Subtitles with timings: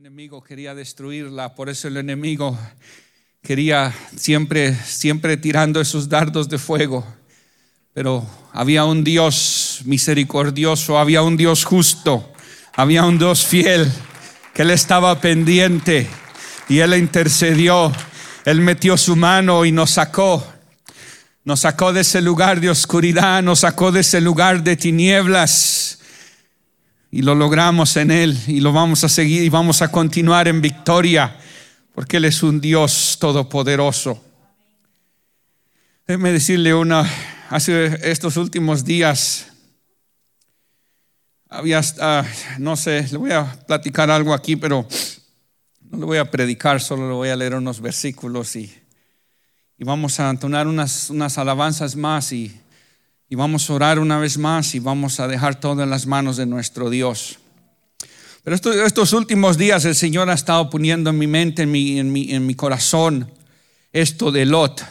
[0.00, 2.58] enemigo quería destruirla, por eso el enemigo
[3.42, 7.06] quería siempre, siempre tirando esos dardos de fuego.
[7.92, 12.32] Pero había un Dios misericordioso, había un Dios justo,
[12.72, 13.92] había un Dios fiel,
[14.54, 16.06] que él estaba pendiente
[16.66, 17.92] y él intercedió,
[18.46, 20.50] él metió su mano y nos sacó.
[21.44, 25.89] Nos sacó de ese lugar de oscuridad, nos sacó de ese lugar de tinieblas
[27.10, 30.60] y lo logramos en Él y lo vamos a seguir y vamos a continuar en
[30.60, 31.36] victoria
[31.94, 34.22] porque Él es un Dios todopoderoso.
[36.06, 37.08] Déjeme decirle una,
[37.50, 39.48] hace estos últimos días
[41.48, 41.82] había,
[42.58, 44.86] no sé, le voy a platicar algo aquí, pero
[45.90, 48.72] no le voy a predicar, solo le voy a leer unos versículos y,
[49.76, 52.56] y vamos a entonar unas, unas alabanzas más y
[53.32, 56.36] y vamos a orar una vez más y vamos a dejar todo en las manos
[56.36, 57.38] de nuestro Dios.
[58.42, 62.10] Pero estos, últimos días el Señor ha estado poniendo en mi mente, en mi, en
[62.10, 63.30] mi, en mi corazón,
[63.92, 64.84] esto de Lot.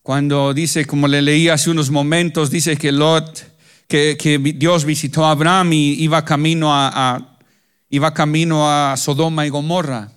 [0.00, 3.44] Cuando dice, como le leí hace unos momentos, dice que Lot,
[3.88, 7.38] que, que Dios visitó a Abraham y iba camino a, a,
[7.90, 10.12] iba camino a Sodoma y Gomorra.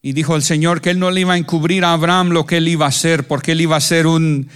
[0.00, 2.58] Y dijo el Señor que él no le iba a encubrir a Abraham lo que
[2.58, 4.48] él iba a hacer, porque él iba a ser un,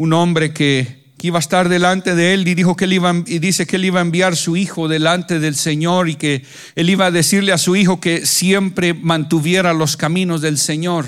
[0.00, 3.38] un hombre que, iba a estar delante de él y dijo que él iba y
[3.38, 6.42] dice que él iba a enviar su hijo delante del Señor y que
[6.74, 11.04] él iba a decirle a su hijo que siempre mantuviera los caminos del Señor.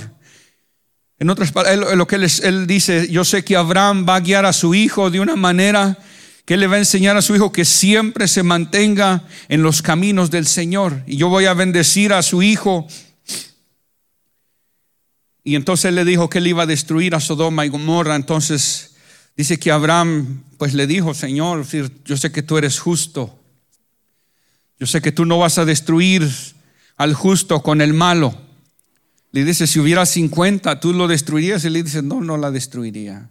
[1.18, 4.44] En otras palabras, lo que él, él dice, yo sé que Abraham va a guiar
[4.44, 5.96] a su hijo de una manera
[6.44, 9.80] que él le va a enseñar a su hijo que siempre se mantenga en los
[9.80, 11.02] caminos del Señor.
[11.06, 12.86] Y yo voy a bendecir a su hijo
[15.44, 18.14] y entonces le dijo que él iba a destruir a Sodoma y Gomorra.
[18.14, 18.94] Entonces
[19.36, 21.66] dice que Abraham pues le dijo, Señor,
[22.04, 23.38] yo sé que tú eres justo.
[24.78, 26.28] Yo sé que tú no vas a destruir
[26.96, 28.36] al justo con el malo.
[29.32, 31.64] Le dice, si hubiera 50, tú lo destruirías.
[31.64, 33.28] Y le dice, no, no la destruiría.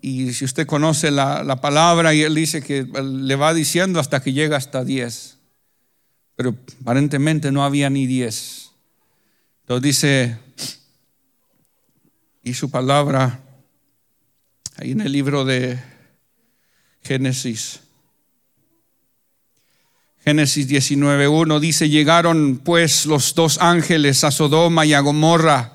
[0.00, 4.22] Y, si usted conoce la, la, palabra, y él dice que le va diciendo hasta
[4.22, 5.38] que llega hasta 10.
[6.36, 8.70] Pero aparentemente no había ni 10.
[9.62, 10.38] Entonces dice,
[12.42, 13.40] y su palabra
[14.76, 15.78] ahí en el libro de
[17.02, 17.80] Génesis.
[20.24, 25.72] Génesis 19.1 dice, llegaron pues los dos ángeles a Sodoma y a Gomorra.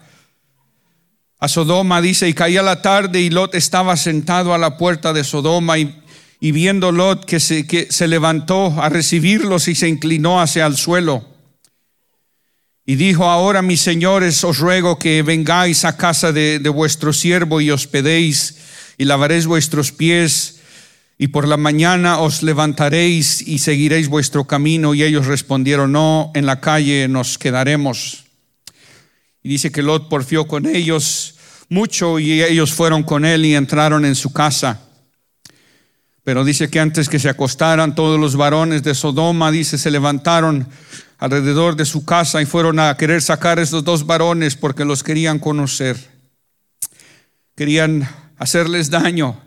[1.39, 5.23] A Sodoma dice, y caía la tarde y Lot estaba sentado a la puerta de
[5.23, 6.01] Sodoma y,
[6.39, 10.78] y viendo Lot que se, que se levantó a recibirlos y se inclinó hacia el
[10.78, 11.37] suelo.
[12.90, 17.70] Y dijo, ahora mis señores, os ruego que vengáis a casa de, vuestro siervo y
[17.70, 18.59] hospedéis
[18.98, 20.62] y lavaréis vuestros pies
[21.18, 24.94] y por la mañana os levantaréis y seguiréis vuestro camino.
[24.94, 28.24] Y ellos respondieron, no, en la calle nos quedaremos.
[29.44, 31.36] Y dice que Lot porfió con ellos
[31.68, 34.80] mucho y ellos fueron con él y entraron en su casa.
[36.24, 40.70] Pero dice que antes que se acostaran todos los varones de Sodoma, dice, se levantaron
[41.17, 45.03] alrededor de su casa y fueron a querer sacar a esos dos varones porque los
[45.03, 45.97] querían conocer.
[47.55, 48.07] Querían
[48.38, 49.41] hacerles daño.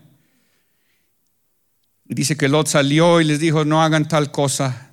[2.05, 4.91] Dice que Lot salió y les dijo, no hagan tal cosa.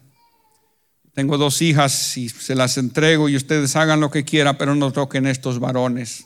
[1.13, 4.91] Tengo dos hijas y se las entrego y ustedes hagan lo que quieran, pero no
[4.91, 6.25] toquen estos varones.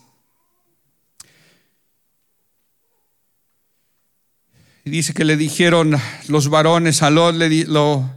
[4.83, 5.95] Y dice que le dijeron
[6.27, 8.09] los varones a Lot, le, lo,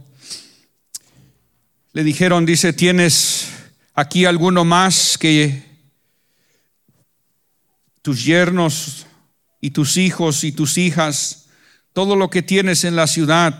[1.95, 3.47] le dijeron, dice, ¿tienes
[3.93, 5.63] aquí alguno más que
[8.01, 9.05] tus yernos
[9.61, 11.45] y tus hijos y tus hijas,
[11.93, 13.57] todo lo que tienes en la ciudad,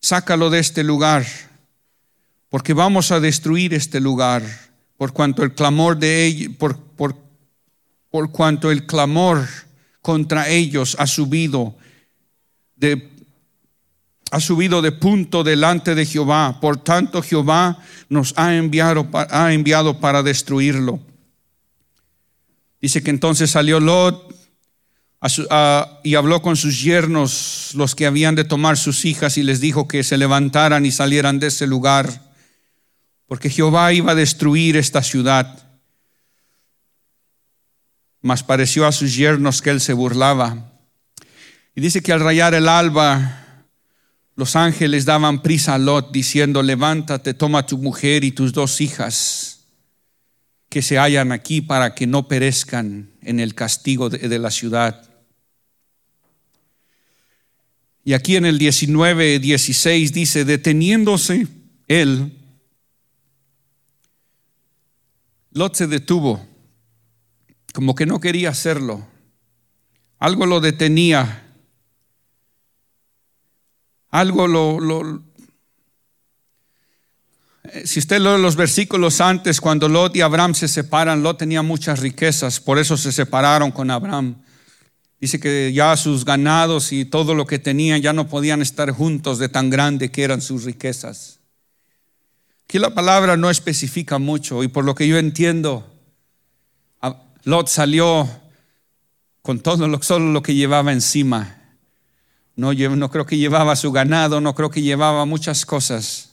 [0.00, 1.26] sácalo de este lugar,
[2.48, 4.42] porque vamos a destruir este lugar,
[4.96, 9.46] por cuanto el clamor de ellos, por, cuanto el clamor
[10.00, 11.76] contra ellos ha subido
[12.74, 12.96] de
[14.34, 16.58] ha subido de punto delante de Jehová.
[16.60, 17.78] Por tanto, Jehová
[18.08, 20.98] nos ha enviado, ha enviado para destruirlo.
[22.80, 24.34] Dice que entonces salió Lot
[26.02, 29.86] y habló con sus yernos, los que habían de tomar sus hijas, y les dijo
[29.86, 32.34] que se levantaran y salieran de ese lugar,
[33.28, 35.64] porque Jehová iba a destruir esta ciudad.
[38.20, 40.72] Mas pareció a sus yernos que él se burlaba.
[41.76, 43.43] Y dice que al rayar el alba,
[44.36, 49.54] los ángeles daban prisa a Lot diciendo, levántate, toma tu mujer y tus dos hijas
[50.68, 55.08] que se hallan aquí para que no perezcan en el castigo de, la ciudad.
[58.04, 61.46] Y aquí en el 19, 16 dice, deteniéndose
[61.86, 62.32] él,
[65.52, 66.44] Lot se detuvo,
[67.72, 69.06] como que no quería hacerlo.
[70.18, 71.43] Algo lo detenía.
[74.14, 75.24] Algo lo,
[77.64, 81.62] eh, si usted lee los versículos antes, cuando Lot y Abraham se separan, Lot tenía
[81.62, 84.36] muchas riquezas, por eso se separaron con Abraham.
[85.20, 89.40] Dice que ya sus ganados y todo lo que tenían ya no podían estar juntos
[89.40, 91.40] de tan grande que eran sus riquezas.
[92.66, 95.92] Aquí la palabra no especifica mucho y por lo que yo entiendo,
[97.42, 98.28] Lot salió
[99.42, 101.63] con todo lo, solo lo que llevaba encima.
[102.56, 102.70] No,
[103.10, 106.30] creo que llevaba su ganado, no creo que llevaba muchas cosas.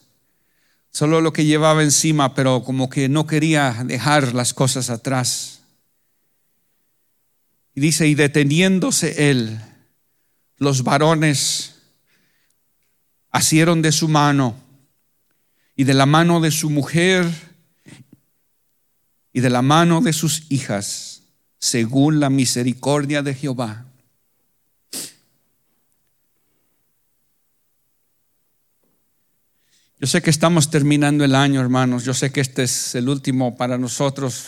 [0.91, 5.62] Solo lo que llevaba encima, pero como que no quería dejar las cosas atrás.
[7.73, 9.59] Y dice, y deteniéndose él,
[10.57, 11.75] los varones
[13.31, 14.56] asieron de su mano
[15.75, 17.27] y de la mano de su mujer
[19.33, 21.23] y de la mano de sus hijas,
[21.57, 23.85] según la misericordia de Jehová.
[30.01, 32.03] Yo sé que estamos terminando el año, hermanos.
[32.03, 34.48] Yo sé que este es el último para nosotros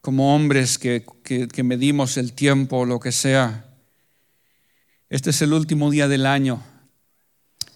[0.00, 3.66] como hombres que, que, medimos el tiempo, lo que sea.
[5.10, 6.62] Este es el último día del año.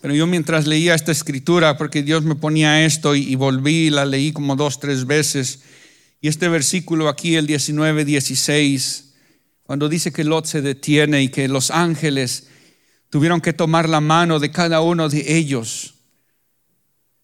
[0.00, 3.91] Pero yo mientras leía esta escritura, porque Dios me ponía esto y, y volví y
[3.91, 5.61] la leí como dos, tres veces,
[6.23, 9.12] y este versículo aquí, el 19, 16,
[9.65, 12.49] cuando dice que Lot se detiene y que los ángeles
[13.11, 15.97] tuvieron que tomar la mano de cada uno de ellos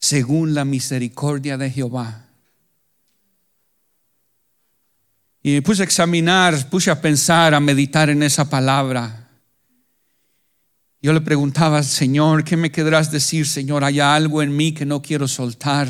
[0.07, 2.27] según la misericordia de Jehová.
[5.43, 9.29] Y me puse a examinar, puse a pensar, a meditar en esa palabra.
[11.03, 13.83] Yo le preguntaba, Señor, ¿qué me querrás decir, Señor?
[13.83, 15.89] ¿Hay algo en mí que no quiero soltar?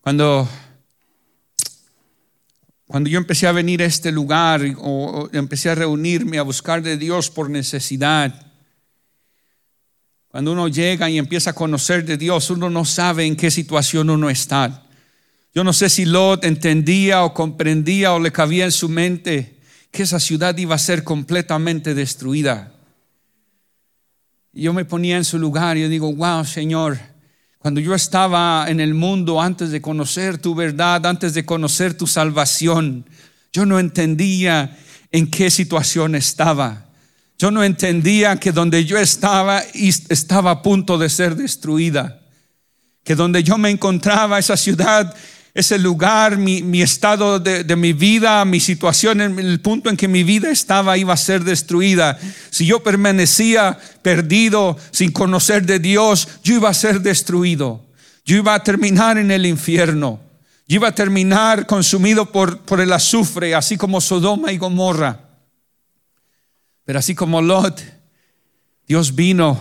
[0.00, 0.48] Cuando,
[2.86, 6.96] cuando yo empecé a venir a este lugar o, empecé a reunirme, a buscar de
[6.96, 8.45] Dios por necesidad,
[10.36, 14.10] cuando uno llega y empieza a conocer de Dios, uno no sabe en qué situación
[14.10, 14.82] uno está.
[15.54, 19.56] Yo no sé si Lot entendía o comprendía o le cabía en su mente
[19.90, 22.74] que esa ciudad iba a ser completamente destruida.
[24.52, 26.98] Y yo me ponía en su lugar y digo, wow, Señor,
[27.56, 32.06] cuando yo estaba en el mundo antes de conocer tu verdad, antes de conocer tu
[32.06, 33.06] salvación,
[33.54, 34.76] yo no entendía
[35.12, 36.85] en qué situación estaba.
[37.38, 39.62] Yo no entendía que donde yo estaba
[40.08, 42.20] estaba a punto de ser destruida.
[43.04, 45.14] Que donde yo me encontraba, esa ciudad,
[45.52, 50.22] ese lugar, mi, estado de, de, mi vida, mi situación, el punto en que mi
[50.22, 52.18] vida estaba iba a ser destruida.
[52.50, 57.84] Si yo permanecía perdido, sin conocer de Dios, yo iba a ser destruido.
[58.24, 60.20] Yo iba a terminar en el infierno.
[60.66, 65.25] Yo iba a terminar consumido por, por el azufre, así como Sodoma y Gomorra.
[66.86, 67.82] Pero así como Lot,
[68.86, 69.60] Dios vino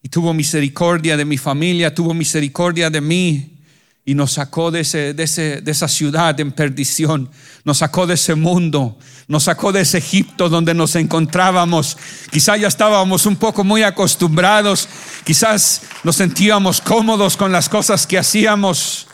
[0.00, 3.58] y tuvo misericordia de mi familia, tuvo misericordia de mí
[4.04, 7.28] y nos sacó de, ese, de, de esa ciudad en perdición,
[7.64, 8.96] nos sacó de ese mundo,
[9.26, 11.98] nos sacó de ese Egipto donde nos encontrábamos.
[12.30, 14.88] Quizás ya estábamos un poco muy acostumbrados,
[15.24, 19.08] quizás nos sentíamos cómodos con las cosas que hacíamos.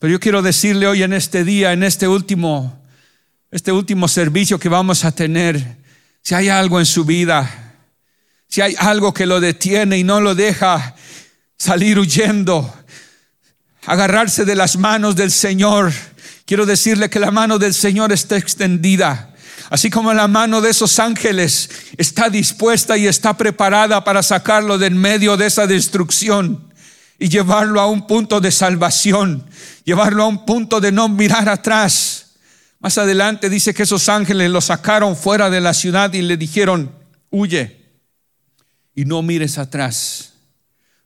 [0.00, 2.85] Pero yo quiero decirle hoy en este día, en este último,
[3.56, 5.78] este último servicio que vamos a tener,
[6.20, 7.74] si hay algo en su vida,
[8.46, 10.94] si hay algo que lo detiene y no lo deja
[11.56, 12.70] salir huyendo,
[13.86, 15.90] agarrarse de las manos del Señor.
[16.44, 19.34] Quiero decirle que la mano del Señor está extendida.
[19.70, 24.88] Así como la mano de esos ángeles está dispuesta y está preparada para sacarlo de
[24.88, 26.74] en medio de esa destrucción
[27.18, 29.48] y llevarlo a un punto de salvación,
[29.84, 32.25] llevarlo a un punto de no mirar atrás.
[32.86, 36.92] Más adelante dice que esos ángeles lo sacaron fuera de la ciudad y le dijeron,
[37.30, 37.78] huye
[38.94, 40.34] y no mires atrás,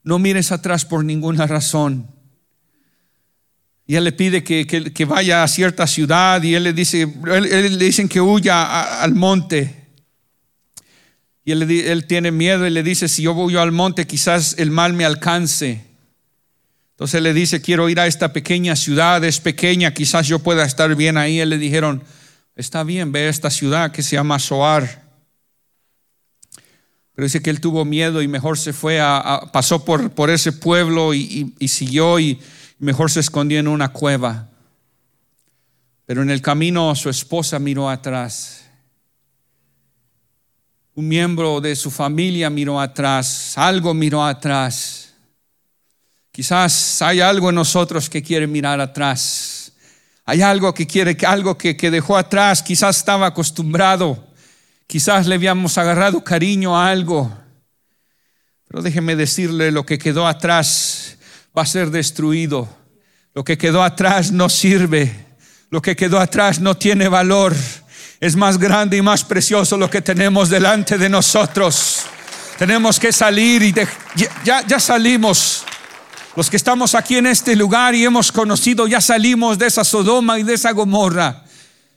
[0.03, 2.07] no mires atrás por ninguna razón.
[3.87, 7.85] Y él le pide que, vaya a cierta ciudad y él le dice, él, le
[7.87, 9.89] dicen que huya al monte.
[11.47, 14.71] Y él, él, tiene miedo y le dice, si yo voy al monte quizás el
[14.71, 15.90] mal me alcance.
[17.01, 20.95] Entonces le dice, quiero ir a esta pequeña ciudad, es pequeña, quizás yo pueda estar
[20.95, 21.41] bien ahí.
[21.41, 22.05] Él le dijeron,
[22.55, 25.03] está bien, ve a esta ciudad que se llama Soar.
[27.15, 30.53] Pero dice que él tuvo miedo y mejor se fue, a, pasó por, por ese
[30.53, 32.39] pueblo y siguió y
[32.79, 34.51] mejor se escondió en una cueva.
[36.05, 38.67] Pero en el camino su esposa miró atrás.
[40.95, 45.00] un miembro de su familia miró atrás, algo miró atrás.
[46.41, 49.73] Quizás hay algo en nosotros que quiere mirar atrás.
[50.25, 54.27] Hay algo que quiere, algo que, que dejó atrás, quizás estaba acostumbrado,
[54.87, 57.31] quizás le habíamos agarrado cariño a algo.
[58.67, 61.19] Pero déjeme decirle, lo que quedó atrás
[61.55, 62.67] va a ser destruido.
[63.35, 65.15] Lo que quedó atrás no sirve.
[65.69, 67.55] Lo que quedó atrás no tiene valor.
[68.19, 72.07] Es más grande y más precioso lo que tenemos delante de nosotros.
[72.57, 73.75] Tenemos que salir y
[74.43, 75.67] ya, ya salimos.
[76.37, 80.39] Los que estamos aquí en este lugar y hemos conocido, ya salimos de esa Sodoma
[80.39, 81.45] y de esa Gomorra.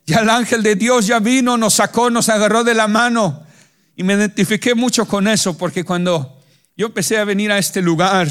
[0.08, 3.46] Ya el ángel de Dios ya vino, nos sacó, nos agarró de la mano.
[3.96, 6.42] Y me identifiqué mucho con eso, porque cuando
[6.76, 8.28] yo empecé a venir a este lugar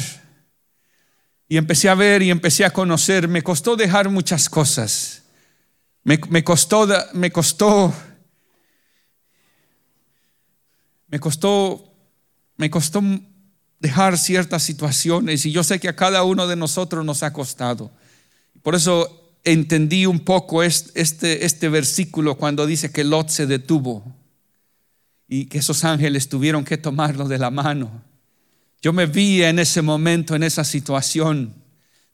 [1.49, 5.23] y empecé a ver y empecé a conocer, me costó dejar muchas cosas.
[6.03, 7.95] Me, costó, me costó,
[11.07, 11.95] me costó,
[12.57, 13.03] me costó
[13.83, 17.91] dejar ciertas situaciones y yo sé que a cada uno de nosotros nos ha costado.
[18.63, 24.05] Por eso entendí un poco este, este versículo cuando dice que Lot se detuvo
[25.27, 28.05] y que esos ángeles tuvieron que tomarlo de la mano.
[28.81, 31.53] Yo me vi en ese momento, en esa situación.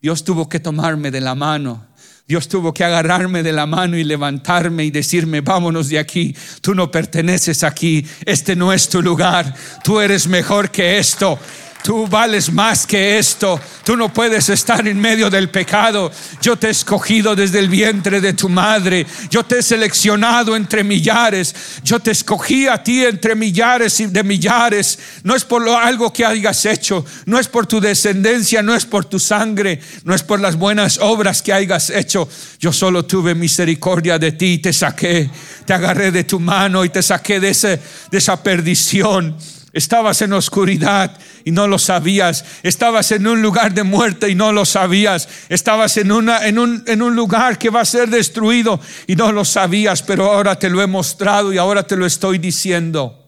[0.00, 1.86] Dios tuvo que tomarme de la mano.
[2.28, 6.74] Dios tuvo que agarrarme de la mano y levantarme y decirme, vámonos de aquí, tú
[6.74, 11.38] no perteneces aquí, este no es tu lugar, tú eres mejor que esto.
[11.82, 13.58] Tú vales más que esto.
[13.84, 16.10] Tú no puedes estar en medio del pecado.
[16.42, 19.06] Yo te he escogido desde el vientre de tu madre.
[19.30, 21.54] Yo te he seleccionado entre millares.
[21.82, 24.98] Yo te escogí a ti entre millares y de millares.
[25.22, 27.04] No es por lo, algo que hayas hecho.
[27.24, 28.62] No es por tu descendencia.
[28.62, 29.80] No es por tu sangre.
[30.04, 32.28] No es por las buenas obras que hayas hecho.
[32.58, 35.30] Yo solo tuve misericordia de ti y te saqué.
[35.64, 37.80] Te agarré de tu mano y te saqué de,
[38.10, 39.36] de esa perdición.
[39.78, 42.44] Estabas en oscuridad y no lo sabías.
[42.64, 45.28] Estabas en un lugar de muerte y no lo sabías.
[45.48, 49.30] Estabas en, una, en, un, en un lugar que va a ser destruido y no
[49.30, 53.24] lo sabías, pero ahora te lo he mostrado y ahora te lo estoy diciendo.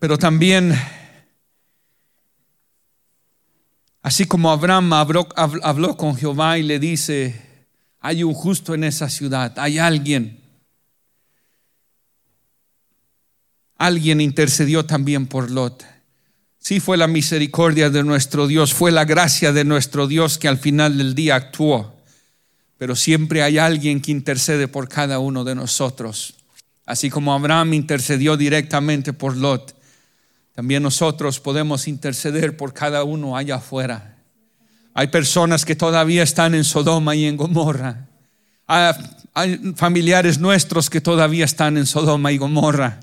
[0.00, 0.76] Pero también,
[4.02, 7.68] así como Abraham habló, habló con Jehová y le dice,
[8.00, 10.43] hay un justo en esa ciudad, hay alguien
[13.76, 15.84] alguien intercedió también por Lot.
[16.58, 20.58] Sí fue la misericordia de nuestro Dios, fue la gracia de nuestro Dios que al
[20.58, 21.94] final del día actuó.
[22.78, 26.34] Pero siempre hay alguien que intercede por cada uno de nosotros.
[26.86, 29.74] Así como Abraham intercedió directamente por Lot,
[30.54, 34.16] también nosotros podemos interceder por cada uno allá afuera.
[34.94, 38.06] Hay personas que todavía están en Sodoma y en Gomorra.
[38.66, 43.00] Hay familiares nuestros que todavía están en Sodoma y Gomorra.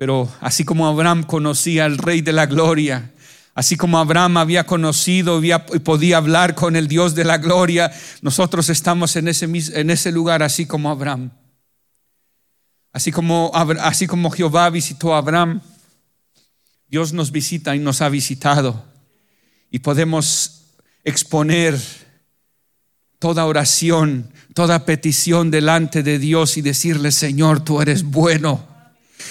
[0.00, 3.12] Pero así como Abraham conocía al Rey de la Gloria,
[3.54, 7.92] así como Abraham había conocido y podía hablar con el Dios de la Gloria,
[8.22, 11.32] nosotros estamos en ese, en ese lugar así como Abraham.
[12.94, 15.60] Así como, así como Jehová visitó a Abraham,
[16.88, 18.82] Dios nos visita y nos ha visitado.
[19.70, 20.62] Y podemos
[21.04, 21.78] exponer
[23.18, 28.69] toda oración, toda petición delante de Dios y decirle, Señor, tú eres bueno.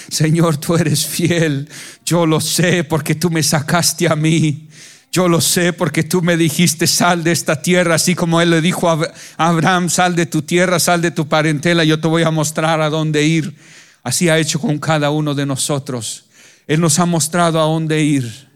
[0.08, 1.68] Señor, tú eres fiel.
[2.04, 4.68] Yo lo sé porque tú me sacaste a mí.
[5.12, 8.60] Yo lo sé porque tú me dijiste, sal de esta tierra, así como él le
[8.60, 12.30] dijo a Abraham, sal de tu tierra, sal de tu parentela, yo te voy a
[12.30, 13.56] mostrar a dónde ir.
[14.04, 16.26] Así ha hecho con cada uno de nosotros.
[16.68, 18.48] Él nos ha mostrado a dónde ir.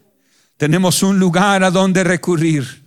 [0.56, 2.84] Tenemos un lugar a donde recurrir.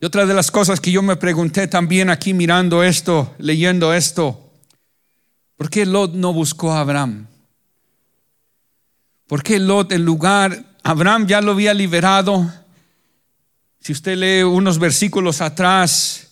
[0.00, 4.47] Y otra de las cosas que yo me pregunté también aquí mirando esto, leyendo esto,
[5.58, 7.26] ¿Por qué Lot no buscó a Abraham?
[9.26, 12.50] ¿Por qué Lot en lugar, Abraham ya lo había liberado?
[13.80, 16.28] Si usted lee unos versículos atrás,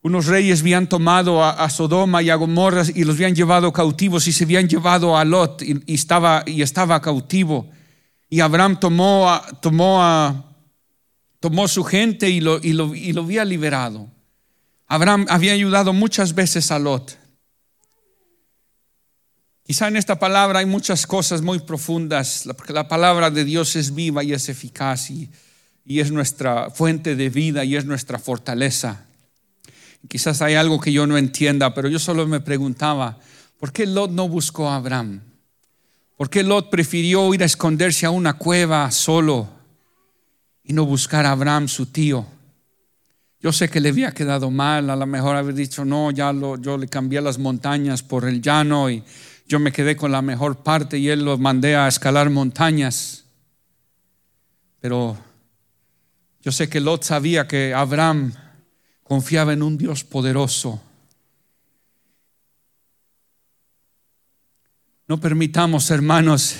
[0.00, 4.32] unos reyes habían tomado a, Sodoma y a Gomorra y los habían llevado cautivos y
[4.32, 7.68] se habían llevado a Lot y, estaba, y estaba cautivo.
[8.30, 10.54] Y Abraham tomó, a, tomó,
[11.40, 14.08] tomó su gente y lo, y, lo, y lo había liberado.
[14.86, 17.23] Abraham había ayudado muchas veces a Lot.
[19.66, 23.94] Quizá en esta palabra hay muchas cosas muy profundas, porque la palabra de Dios es
[23.94, 25.30] viva y es eficaz y,
[25.86, 29.06] es nuestra fuente de vida y es nuestra fortaleza.
[30.06, 33.18] Quizás hay algo que yo no entienda, pero yo solo me preguntaba,
[33.58, 35.22] ¿por qué Lot no buscó a Abraham?
[36.18, 39.48] ¿Por qué Lot prefirió ir a esconderse a una cueva solo
[40.62, 42.26] y no buscar a Abraham, su tío?
[43.40, 46.58] Yo sé que le había quedado mal, a lo mejor haber dicho, no, ya lo,
[46.60, 49.02] yo le cambié las montañas por el llano y
[49.46, 53.24] yo me quedé con la mejor parte y él lo mandé a escalar montañas.
[54.80, 55.16] Pero
[56.42, 58.32] yo sé que Lot sabía que Abraham
[59.02, 60.82] confiaba en un Dios poderoso.
[65.06, 66.56] No permitamos, hermanos,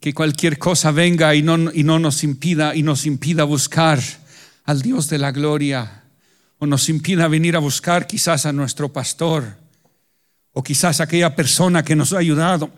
[0.00, 4.00] que cualquier cosa venga y no, y no nos impida y nos impida buscar
[4.64, 6.04] al Dios de la gloria
[6.58, 9.61] o nos impida venir a buscar quizás a nuestro pastor
[10.52, 12.70] o quizás aquella persona que nos ha ayudado,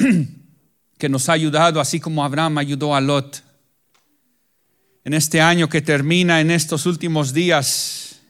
[0.98, 3.42] que nos ha ayudado así como Abraham ayudó a Lot.
[5.04, 8.20] En este año que termina, en estos últimos días,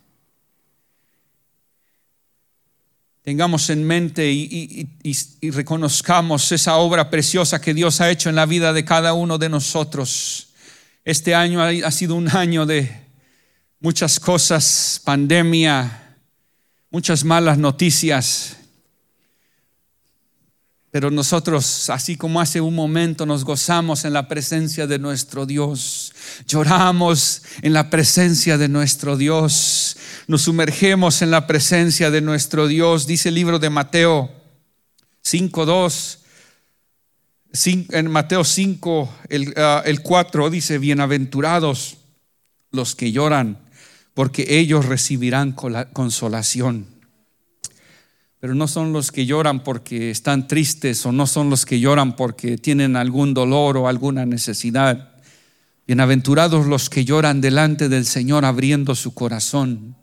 [3.23, 8.45] tengamos en mente y, y, reconozcamos esa obra preciosa que Dios ha hecho en la
[8.45, 10.49] vida de cada uno de nosotros.
[11.05, 13.05] Este año ha sido un año de
[13.79, 16.19] muchas cosas, pandemia,
[16.91, 18.57] muchas malas noticias.
[20.95, 26.13] Pero nosotros, así como hace un momento, nos gozamos en la presencia de nuestro Dios.
[26.47, 29.97] Lloramos en la presencia de nuestro Dios.
[30.29, 33.09] Nos sumergemos en la presencia de nuestro Dios.
[33.09, 34.31] Dice el libro de Mateo
[35.25, 36.19] 5.2.
[37.91, 41.97] En Mateo 5, el, ah, el 4 dice, bienaventurados
[42.71, 43.59] los que lloran
[44.15, 45.57] porque ellos recibirán
[45.93, 46.94] consolación.
[48.45, 52.15] Pero no son los que lloran porque están tristes o no son los que lloran
[52.15, 55.15] porque tienen algún dolor o alguna necesidad.
[55.87, 59.97] Bienaventurados los que lloran delante del Señor abriendo su corazón.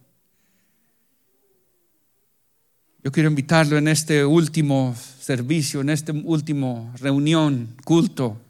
[3.03, 8.41] Yo quiero invitarlo en este último servicio, en este último reunión, culto,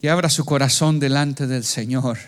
[0.00, 2.18] que abra su corazón delante del Señor.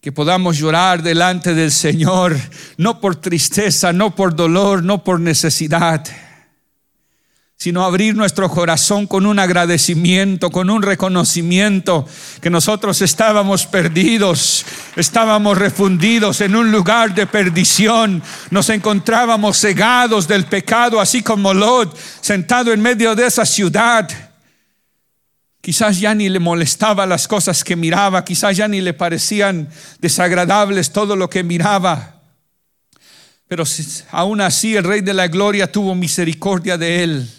[0.00, 2.36] Que podamos llorar delante del Señor,
[2.78, 6.04] no por tristeza, no por dolor, no por necesidad
[7.60, 12.08] sino abrir nuestro corazón con un agradecimiento, con un reconocimiento
[12.40, 14.64] que nosotros estábamos perdidos,
[14.96, 21.94] estábamos refundidos en un lugar de perdición, nos encontrábamos cegados del pecado, así como Lot,
[22.22, 24.08] sentado en medio de esa ciudad.
[25.60, 29.68] Quizás ya ni le molestaba las cosas que miraba, quizás ya ni le parecían
[29.98, 32.22] desagradables todo lo que miraba.
[33.46, 33.64] Pero
[34.12, 37.30] aún así el Rey de la Gloria tuvo misericordia de él.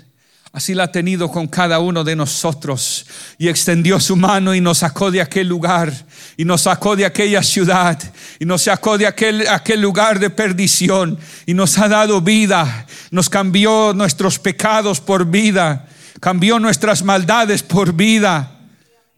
[0.54, 3.06] Así la ha tenido con cada uno de nosotros.
[3.38, 5.94] Y extendió su mano y nos sacó de aquel lugar
[6.36, 7.98] y nos sacó de aquella ciudad
[8.40, 13.30] y nos sacó de aquel, aquel lugar de perdición y nos ha dado vida, nos
[13.30, 15.88] cambió nuestros pecados por vida,
[16.20, 18.60] cambió nuestras maldades por vida.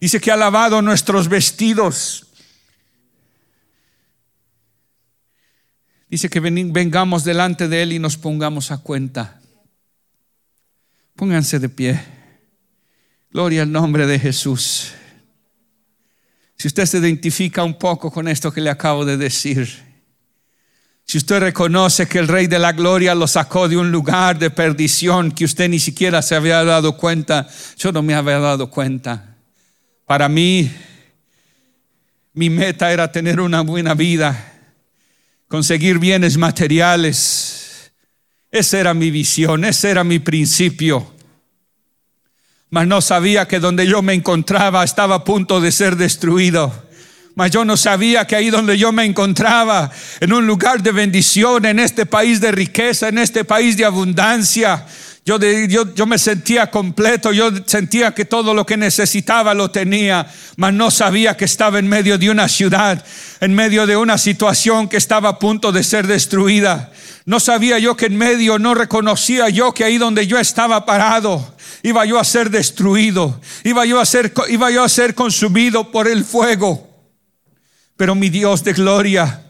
[0.00, 2.26] Dice que ha lavado nuestros vestidos.
[6.08, 9.40] Dice que vengamos delante de Él y nos pongamos a cuenta.
[11.16, 12.04] Pónganse de pie.
[13.30, 14.92] Gloria al nombre de Jesús.
[16.56, 19.93] Si usted se identifica un poco con esto que le acabo de decir,
[21.06, 24.50] si usted reconoce que el Rey de la Gloria lo sacó de un lugar de
[24.50, 29.36] perdición que usted ni siquiera se había dado cuenta, yo no me había dado cuenta.
[30.06, 30.70] Para mí,
[32.32, 34.52] mi meta era tener una buena vida,
[35.48, 37.64] conseguir bienes materiales
[38.54, 41.12] esa era mi visión, ese era mi principio.
[42.70, 46.83] Mas no sabía que donde yo me encontraba estaba a punto de ser destruido.
[47.34, 51.64] Mas yo no sabía que ahí donde yo me encontraba, en un lugar de bendición,
[51.64, 54.86] en este país de riqueza, en este país de abundancia,
[55.26, 60.26] yo, yo, yo, me sentía completo, yo sentía que todo lo que necesitaba lo tenía,
[60.56, 63.02] mas no sabía que estaba en medio de una ciudad,
[63.40, 66.92] en medio de una situación que estaba a punto de ser destruida.
[67.24, 71.56] No sabía yo que en medio, no reconocía yo que ahí donde yo estaba parado,
[71.82, 76.06] iba yo a ser destruido, iba yo a ser, iba yo a ser consumido por
[76.06, 76.93] el fuego.
[77.96, 79.44] Pero mi Dios de gloria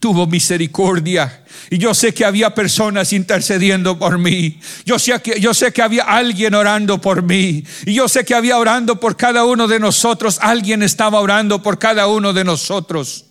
[0.00, 1.44] tuvo misericordia.
[1.70, 4.60] Y yo sé que había personas intercediendo por mí.
[4.84, 7.64] Yo sé, que, yo sé que había alguien orando por mí.
[7.86, 10.38] Y yo sé que había orando por cada uno de nosotros.
[10.40, 13.25] Alguien estaba orando por cada uno de nosotros.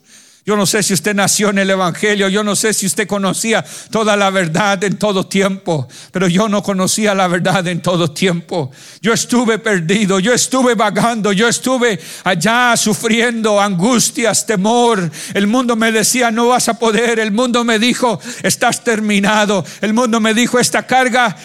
[0.46, 3.66] Yo no sé si usted nació en el Evangelio, yo no sé si usted conocía
[3.90, 8.70] toda la verdad en todo tiempo, pero yo no conocía la verdad en todo tiempo.
[9.02, 15.10] Yo estuve perdido, yo estuve vagando, yo estuve allá sufriendo angustias, temor.
[15.34, 17.18] El mundo me decía, no vas a poder.
[17.18, 19.66] El mundo me dijo, estás terminado.
[19.82, 21.36] El mundo me dijo, esta carga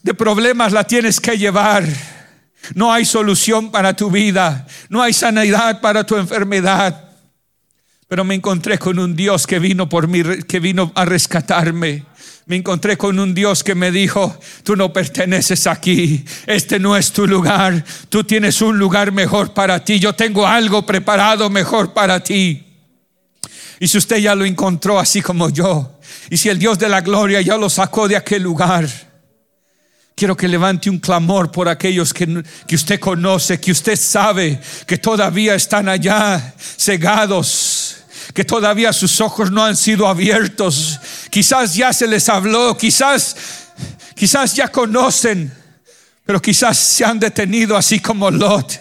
[0.00, 1.84] de problemas la tienes que llevar.
[2.76, 4.64] No hay solución para tu vida.
[4.88, 7.11] No hay sanidad para tu enfermedad.
[8.12, 12.04] Pero me encontré con un Dios que vino por mí, que vino a rescatarme.
[12.44, 17.10] Me encontré con un Dios que me dijo, tú no perteneces aquí, este no es
[17.10, 22.22] tu lugar, tú tienes un lugar mejor para ti, yo tengo algo preparado mejor para
[22.22, 22.66] ti.
[23.80, 25.98] Y si usted ya lo encontró así como yo,
[26.28, 28.86] y si el Dios de la gloria ya lo sacó de aquel lugar,
[30.14, 34.98] quiero que levante un clamor por aquellos que, que usted conoce, que usted sabe que
[34.98, 37.71] todavía están allá cegados
[38.34, 40.98] que todavía sus ojos no han sido abiertos.
[41.30, 43.36] Quizás ya se les habló, quizás,
[44.14, 45.52] quizás ya conocen,
[46.24, 48.80] pero quizás se han detenido así como Lot.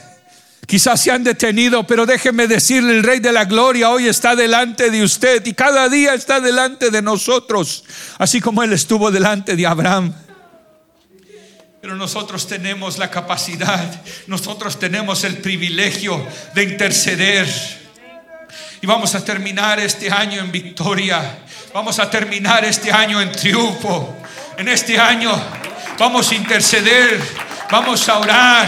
[0.65, 4.89] Quizás se han detenido, pero déjeme decirle, el Rey de la Gloria hoy está delante
[4.89, 7.83] de usted y cada día está delante de nosotros,
[8.19, 10.13] así como Él estuvo delante de Abraham.
[11.81, 17.80] Pero nosotros tenemos la capacidad, nosotros tenemos el privilegio de interceder
[18.81, 21.39] y vamos a terminar este año en victoria.
[21.73, 24.15] Vamos a terminar este año en triunfo.
[24.57, 25.31] En este año
[25.99, 27.21] vamos a interceder,
[27.69, 28.67] vamos a orar,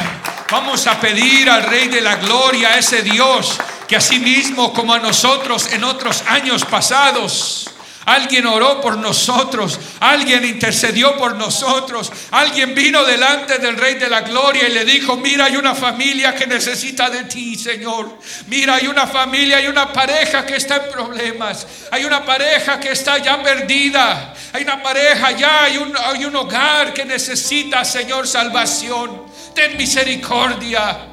[0.51, 4.93] vamos a pedir al Rey de la Gloria, a ese Dios que así mismo como
[4.93, 7.72] a nosotros en otros años pasados
[8.05, 14.21] Alguien oró por nosotros, alguien intercedió por nosotros, alguien vino delante del Rey de la
[14.21, 18.19] Gloria y le dijo, mira, hay una familia que necesita de ti, Señor.
[18.47, 22.91] Mira, hay una familia, hay una pareja que está en problemas, hay una pareja que
[22.91, 28.27] está ya perdida, hay una pareja ya, hay un, hay un hogar que necesita, Señor,
[28.27, 29.23] salvación.
[29.55, 31.12] Ten misericordia.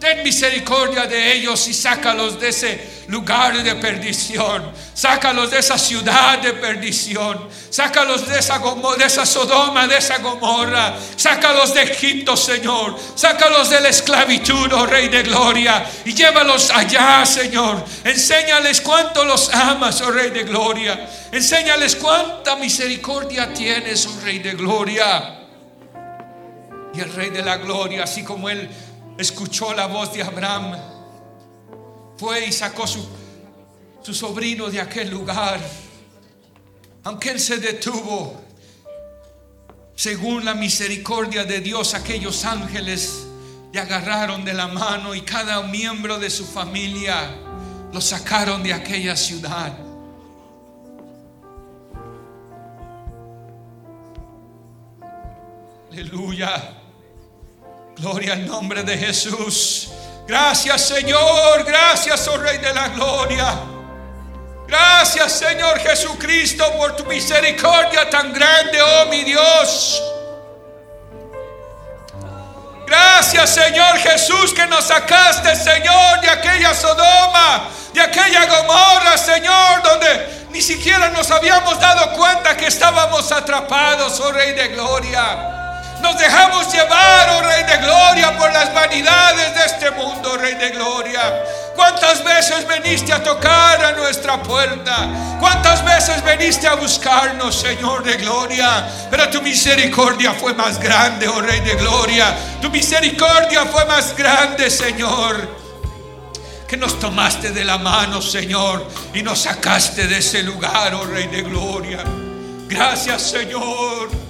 [0.00, 4.70] Ten misericordia de ellos y sácalos de ese lugar de perdición.
[4.94, 7.48] Sácalos de esa ciudad de perdición.
[7.68, 10.94] Sácalos de esa, de esa Sodoma, de esa Gomorra.
[11.16, 12.96] Sácalos de Egipto, Señor.
[13.16, 15.84] Sácalos de la esclavitud, oh Rey de Gloria.
[16.04, 17.84] Y llévalos allá, Señor.
[18.04, 21.08] Enséñales cuánto los amas, oh Rey de Gloria.
[21.32, 25.34] Enséñales cuánta misericordia tienes, oh Rey de Gloria.
[26.94, 28.68] Y el Rey de la Gloria, así como Él
[29.18, 30.78] escuchó la voz de Abraham,
[32.16, 33.06] fue y sacó su,
[34.00, 35.60] su sobrino de aquel lugar.
[37.04, 38.40] Aunque él se detuvo,
[39.94, 43.26] según la misericordia de Dios, aquellos ángeles
[43.72, 47.34] le agarraron de la mano y cada miembro de su familia
[47.92, 49.76] lo sacaron de aquella ciudad.
[55.90, 56.77] Aleluya.
[58.00, 59.88] Gloria al nombre de Jesús.
[60.26, 63.58] Gracias Señor, gracias oh Rey de la Gloria.
[64.68, 70.00] Gracias Señor Jesucristo por tu misericordia tan grande, oh mi Dios.
[72.86, 80.46] Gracias Señor Jesús que nos sacaste Señor de aquella Sodoma, de aquella Gomorra Señor, donde
[80.52, 85.57] ni siquiera nos habíamos dado cuenta que estábamos atrapados, oh Rey de Gloria.
[86.02, 90.70] Nos dejamos llevar, oh Rey de Gloria, por las vanidades de este mundo, Rey de
[90.70, 91.44] Gloria.
[91.74, 95.08] ¿Cuántas veces veniste a tocar a nuestra puerta?
[95.38, 98.86] ¿Cuántas veces veniste a buscarnos, Señor de Gloria?
[99.10, 102.34] Pero tu misericordia fue más grande, oh Rey de Gloria.
[102.60, 105.58] Tu misericordia fue más grande, Señor
[106.68, 111.26] que nos tomaste de la mano, Señor, y nos sacaste de ese lugar, oh Rey
[111.26, 112.04] de Gloria.
[112.68, 114.27] Gracias, Señor.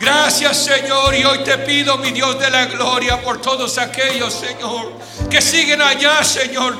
[0.00, 4.92] Gracias Señor y hoy te pido mi Dios de la gloria por todos aquellos Señor
[5.28, 6.76] que siguen allá Señor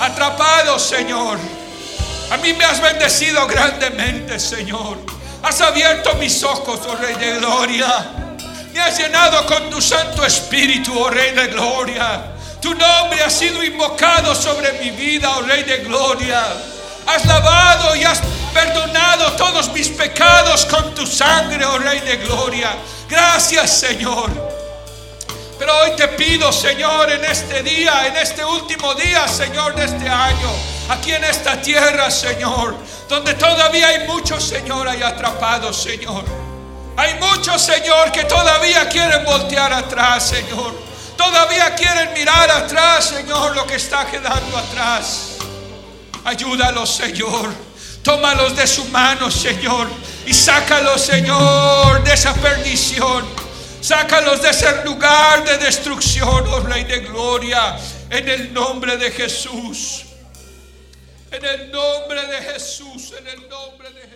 [0.00, 1.38] atrapados Señor.
[2.30, 4.98] A mí me has bendecido grandemente Señor.
[5.42, 7.86] Has abierto mis ojos, oh Rey de Gloria.
[8.72, 12.32] Me has llenado con tu Santo Espíritu, oh Rey de Gloria.
[12.60, 16.42] Tu nombre ha sido invocado sobre mi vida, oh Rey de Gloria.
[17.06, 18.20] Has lavado y has
[18.52, 22.76] perdonado todos mis pecados con tu sangre, oh Rey de Gloria.
[23.08, 24.30] Gracias, Señor.
[25.58, 30.08] Pero hoy te pido, Señor, en este día, en este último día, Señor, de este
[30.08, 30.50] año,
[30.90, 32.76] aquí en esta tierra, Señor,
[33.08, 36.24] donde todavía hay muchos, Señor, ahí atrapados, Señor.
[36.96, 40.74] Hay muchos, Señor, que todavía quieren voltear atrás, Señor.
[41.16, 45.35] Todavía quieren mirar atrás, Señor, lo que está quedando atrás.
[46.26, 47.54] Ayúdalos, Señor.
[48.02, 49.88] Tómalos de su mano, Señor.
[50.26, 53.24] Y sácalos, Señor, de esa perdición.
[53.80, 57.78] Sácalos de ese lugar de destrucción, oh Rey de Gloria.
[58.10, 60.04] En el nombre de Jesús.
[61.30, 63.14] En el nombre de Jesús.
[63.16, 64.15] En el nombre de Jesús.